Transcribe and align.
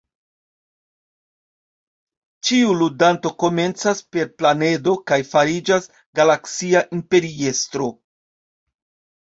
Ĉiu 2.49 2.71
ludanto 2.79 3.33
komencas 3.45 4.01
"per 4.17 4.31
planedo" 4.41 4.97
kaj 5.13 5.21
fariĝas 5.35 5.89
galaksia 6.21 6.83
imperiestro. 7.01 7.93